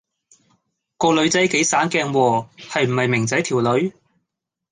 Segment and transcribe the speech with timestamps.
[0.97, 3.93] 個女仔幾省鏡喎，係唔係明仔條女